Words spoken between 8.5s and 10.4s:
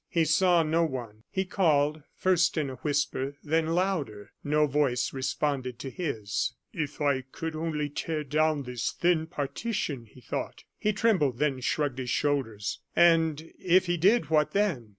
this thin partition," he